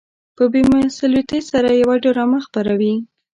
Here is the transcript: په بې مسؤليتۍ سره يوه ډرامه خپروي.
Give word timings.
په 0.35 0.43
بې 0.51 0.61
مسؤليتۍ 0.71 1.39
سره 1.51 1.69
يوه 1.81 1.95
ډرامه 2.03 2.39
خپروي. 2.45 2.93